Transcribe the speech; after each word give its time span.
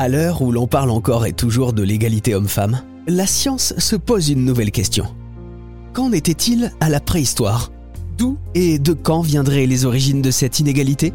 À 0.00 0.06
l'heure 0.06 0.42
où 0.42 0.52
l'on 0.52 0.68
parle 0.68 0.90
encore 0.90 1.26
et 1.26 1.32
toujours 1.32 1.72
de 1.72 1.82
l'égalité 1.82 2.32
homme-femme, 2.32 2.82
la 3.08 3.26
science 3.26 3.74
se 3.78 3.96
pose 3.96 4.28
une 4.28 4.44
nouvelle 4.44 4.70
question. 4.70 5.06
Qu'en 5.92 6.12
était-il 6.12 6.72
à 6.78 6.88
la 6.88 7.00
préhistoire? 7.00 7.72
D'où 8.16 8.38
et 8.54 8.78
de 8.78 8.92
quand 8.92 9.22
viendraient 9.22 9.66
les 9.66 9.86
origines 9.86 10.22
de 10.22 10.30
cette 10.30 10.60
inégalité? 10.60 11.12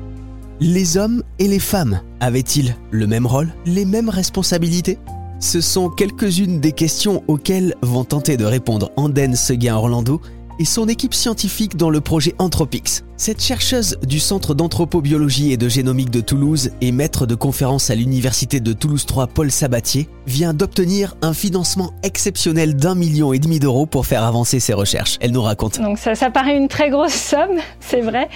Les 0.60 0.98
hommes 0.98 1.24
et 1.40 1.48
les 1.48 1.60
femmes 1.60 2.02
avaient-ils 2.20 2.76
le 2.92 3.08
même 3.08 3.26
rôle, 3.26 3.54
les 3.66 3.86
mêmes 3.86 4.10
responsabilités? 4.10 5.00
Ce 5.40 5.62
sont 5.62 5.88
quelques-unes 5.88 6.60
des 6.60 6.74
questions 6.74 7.24
auxquelles 7.30 7.76
vont 7.84 8.04
tenter 8.04 8.36
de 8.36 8.44
répondre 8.44 8.92
Anden 8.98 9.38
Seguin 9.38 9.78
Orlando 9.78 10.20
et 10.60 10.66
son 10.66 10.90
équipe 10.90 11.14
scientifique 11.14 11.78
dans 11.78 11.90
le 11.90 12.02
projet 12.02 12.36
Anthropix. 12.38 13.06
Cette 13.16 13.44
chercheuse 13.44 14.00
du 14.02 14.20
Centre 14.20 14.56
d'anthropobiologie 14.56 15.52
et 15.54 15.58
de 15.58 15.70
génomique 15.70 16.10
de 16.10 16.20
Toulouse 16.20 16.72
et 16.82 16.92
maître 16.92 17.28
de 17.28 17.36
conférence 17.36 17.92
à 17.92 17.96
l'Université 17.96 18.60
de 18.60 18.74
Toulouse 18.74 19.06
3 19.06 19.28
Paul 19.28 19.52
Sabatier 19.52 20.10
vient 20.26 20.56
d'obtenir 20.56 21.16
un 21.22 21.34
financement 21.34 21.92
exceptionnel 22.02 22.76
d'un 22.76 22.96
million 22.96 23.32
et 23.32 23.38
demi 23.38 23.60
d'euros 23.60 23.86
pour 23.86 24.08
faire 24.08 24.24
avancer 24.24 24.60
ses 24.60 24.74
recherches. 24.74 25.20
Elle 25.22 25.32
nous 25.32 25.44
raconte. 25.44 25.80
Donc 25.80 26.00
ça, 26.00 26.16
ça 26.16 26.32
paraît 26.32 26.58
une 26.58 26.68
très 26.68 26.90
grosse 26.90 27.14
somme, 27.14 27.60
c'est 27.80 28.02
vrai. 28.02 28.30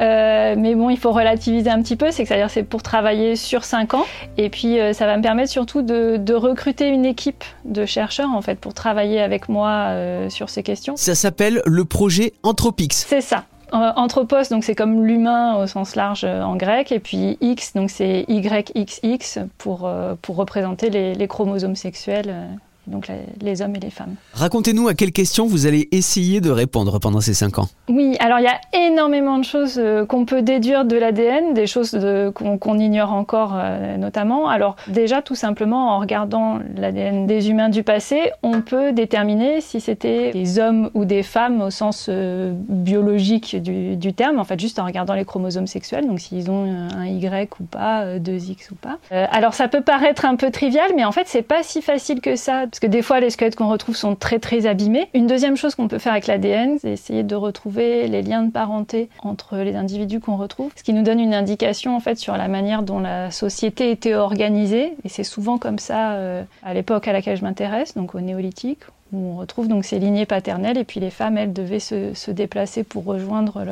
Euh, 0.00 0.56
mais 0.58 0.74
bon, 0.74 0.90
il 0.90 0.98
faut 0.98 1.12
relativiser 1.12 1.70
un 1.70 1.80
petit 1.80 1.96
peu, 1.96 2.10
c'est-à-dire 2.10 2.50
c'est 2.50 2.64
pour 2.64 2.82
travailler 2.82 3.36
sur 3.36 3.62
5 3.64 3.94
ans. 3.94 4.04
Et 4.36 4.50
puis 4.50 4.80
euh, 4.80 4.92
ça 4.92 5.06
va 5.06 5.16
me 5.16 5.22
permettre 5.22 5.52
surtout 5.52 5.82
de, 5.82 6.16
de, 6.16 6.34
recruter 6.34 6.88
une 6.88 7.04
équipe 7.04 7.44
de 7.64 7.86
chercheurs 7.86 8.30
en 8.30 8.42
fait 8.42 8.58
pour 8.58 8.74
travailler 8.74 9.20
avec 9.20 9.48
moi 9.48 9.86
euh, 9.90 10.28
sur 10.28 10.50
ces 10.50 10.64
questions. 10.64 10.96
Ça 10.96 11.14
s'appelle 11.14 11.62
le 11.66 11.84
projet 11.84 12.32
Anthropix. 12.42 13.06
C'est 13.08 13.20
ça. 13.20 13.44
Anthropos, 13.72 14.48
donc 14.50 14.64
c'est 14.64 14.74
comme 14.74 15.04
l'humain 15.04 15.56
au 15.56 15.66
sens 15.66 15.96
large 15.96 16.24
euh, 16.24 16.42
en 16.42 16.56
grec, 16.56 16.92
et 16.92 17.00
puis 17.00 17.38
X, 17.40 17.72
donc 17.74 17.90
c'est 17.90 18.24
YXX 18.28 19.38
pour, 19.58 19.86
euh, 19.86 20.14
pour 20.20 20.36
représenter 20.36 20.90
les, 20.90 21.28
chromosomes 21.28 21.76
sexuels 21.76 22.28
euh, 22.28 22.46
donc 22.86 23.10
les 23.40 23.62
hommes 23.62 23.76
et 23.76 23.80
les 23.80 23.90
femmes. 23.90 24.14
Racontez-nous 24.34 24.88
à 24.88 24.94
quelles 24.94 25.12
questions 25.12 25.46
vous 25.46 25.66
allez 25.66 25.88
essayer 25.92 26.40
de 26.40 26.50
répondre 26.50 26.98
pendant 26.98 27.20
ces 27.20 27.34
cinq 27.34 27.58
ans. 27.58 27.68
Oui, 27.88 28.16
alors 28.20 28.38
il 28.38 28.44
y 28.44 28.48
a 28.48 28.60
énormément 28.86 29.38
de 29.38 29.44
choses 29.44 29.78
euh, 29.78 30.04
qu'on 30.06 30.24
peut 30.24 30.42
déduire 30.42 30.84
de 30.84 30.96
l'ADN, 30.96 31.54
des 31.54 31.66
choses 31.66 31.98
qu'on 32.34 32.78
ignore 32.78 33.12
encore 33.12 33.54
euh, 33.56 33.96
notamment. 33.96 34.48
Alors 34.48 34.76
déjà, 34.88 35.22
tout 35.22 35.34
simplement, 35.34 35.90
en 35.94 35.98
regardant 35.98 36.58
l'ADN 36.76 37.26
des 37.26 37.50
humains 37.50 37.68
du 37.68 37.82
passé, 37.82 38.30
on 38.42 38.60
peut 38.60 38.92
déterminer 38.92 39.60
si 39.60 39.80
c'était 39.80 40.30
des 40.32 40.58
hommes 40.58 40.90
ou 40.94 41.04
des 41.04 41.22
femmes 41.22 41.62
au 41.62 41.70
sens 41.70 42.06
euh, 42.08 42.52
biologique 42.54 43.60
du, 43.60 43.96
du, 43.96 44.12
terme, 44.12 44.38
en 44.38 44.44
fait 44.44 44.60
juste 44.60 44.78
en 44.78 44.84
regardant 44.84 45.14
les 45.14 45.24
chromosomes 45.24 45.66
sexuels, 45.66 46.06
donc 46.06 46.20
s'ils 46.20 46.50
ont 46.50 46.88
un 46.94 47.06
Y 47.06 47.60
ou 47.60 47.64
pas, 47.64 48.18
deux 48.18 48.50
X 48.50 48.70
ou 48.70 48.74
pas. 48.74 48.98
alors 49.10 49.54
ça 49.54 49.68
peut 49.68 49.80
paraître 49.80 50.24
un 50.24 50.36
peu 50.36 50.50
trivial, 50.50 50.90
mais 50.96 51.04
en 51.04 51.12
fait 51.12 51.26
c'est 51.26 51.42
pas 51.42 51.62
si 51.62 51.82
facile 51.82 52.20
que 52.20 52.36
ça 52.36 52.66
parce 52.74 52.80
que 52.80 52.86
des 52.88 53.02
fois 53.02 53.20
les 53.20 53.30
squelettes 53.30 53.54
qu'on 53.54 53.68
retrouve 53.68 53.94
sont 53.94 54.16
très 54.16 54.40
très 54.40 54.66
abîmés. 54.66 55.08
Une 55.14 55.28
deuxième 55.28 55.56
chose 55.56 55.76
qu'on 55.76 55.86
peut 55.86 56.00
faire 56.00 56.10
avec 56.10 56.26
l'ADN, 56.26 56.76
c'est 56.80 56.90
essayer 56.90 57.22
de 57.22 57.36
retrouver 57.36 58.08
les 58.08 58.20
liens 58.20 58.42
de 58.42 58.50
parenté 58.50 59.10
entre 59.22 59.58
les 59.58 59.76
individus 59.76 60.18
qu'on 60.18 60.36
retrouve, 60.36 60.72
ce 60.74 60.82
qui 60.82 60.92
nous 60.92 61.04
donne 61.04 61.20
une 61.20 61.34
indication 61.34 61.94
en 61.94 62.00
fait 62.00 62.16
sur 62.18 62.36
la 62.36 62.48
manière 62.48 62.82
dont 62.82 62.98
la 62.98 63.30
société 63.30 63.92
était 63.92 64.16
organisée. 64.16 64.94
Et 65.04 65.08
c'est 65.08 65.22
souvent 65.22 65.56
comme 65.56 65.78
ça 65.78 66.14
euh, 66.14 66.42
à 66.64 66.74
l'époque 66.74 67.06
à 67.06 67.12
laquelle 67.12 67.36
je 67.36 67.44
m'intéresse, 67.44 67.94
donc 67.94 68.16
au 68.16 68.20
néolithique, 68.20 68.80
où 69.12 69.32
on 69.32 69.36
retrouve 69.36 69.68
donc 69.68 69.84
ces 69.84 69.98
lignées 69.98 70.26
paternelles 70.26 70.78
et 70.78 70.84
puis 70.84 71.00
les 71.00 71.10
femmes 71.10 71.38
elles 71.38 71.52
devaient 71.52 71.80
se, 71.80 72.30
déplacer 72.30 72.82
pour 72.84 73.04
rejoindre 73.04 73.64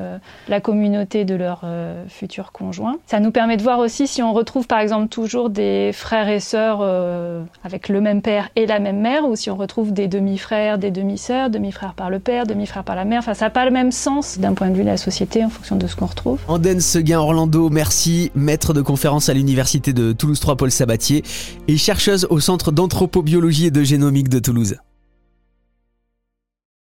la 0.48 0.60
communauté 0.60 1.24
de 1.24 1.34
leurs 1.34 1.62
euh, 1.64 2.04
futurs 2.08 2.52
conjoints. 2.52 2.96
Ça 3.06 3.18
nous 3.18 3.30
permet 3.30 3.56
de 3.56 3.62
voir 3.62 3.78
aussi 3.78 4.06
si 4.06 4.22
on 4.22 4.32
retrouve 4.32 4.66
par 4.66 4.78
exemple 4.78 5.08
toujours 5.08 5.50
des 5.50 5.90
frères 5.92 6.28
et 6.28 6.38
sœurs 6.38 6.78
euh, 6.82 7.42
avec 7.64 7.88
le 7.88 8.00
même 8.00 8.22
père 8.22 8.50
et 8.56 8.66
la 8.66 8.78
même 8.78 9.00
mère 9.00 9.26
ou 9.26 9.34
si 9.34 9.50
on 9.50 9.56
retrouve 9.56 9.92
des 9.92 10.06
demi-frères, 10.06 10.78
des 10.78 10.90
demi-sœurs, 10.90 11.50
demi-frères 11.50 11.94
par 11.94 12.10
le 12.10 12.18
père, 12.18 12.46
demi-frères 12.46 12.84
par 12.84 12.94
la 12.94 13.04
mère. 13.04 13.20
Enfin 13.20 13.34
ça 13.34 13.46
n'a 13.46 13.50
pas 13.50 13.64
le 13.64 13.70
même 13.70 13.90
sens 13.90 14.38
d'un 14.38 14.54
point 14.54 14.68
de 14.68 14.74
vue 14.74 14.82
de 14.82 14.88
la 14.88 14.96
société 14.96 15.44
en 15.44 15.48
fonction 15.48 15.76
de 15.76 15.86
ce 15.86 15.96
qu'on 15.96 16.06
retrouve. 16.06 16.40
Anden 16.46 16.80
Seguin 16.80 17.18
Orlando, 17.18 17.68
merci, 17.70 18.30
maître 18.34 18.74
de 18.74 18.82
conférence 18.82 19.28
à 19.28 19.34
l'université 19.34 19.92
de 19.92 20.12
Toulouse 20.12 20.40
3 20.40 20.56
Paul 20.56 20.70
Sabatier 20.70 21.24
et 21.68 21.76
chercheuse 21.76 22.26
au 22.30 22.38
centre 22.38 22.70
d'anthropobiologie 22.70 23.66
et 23.66 23.70
de 23.70 23.82
génomique 23.82 24.28
de 24.28 24.38
Toulouse. 24.38 24.76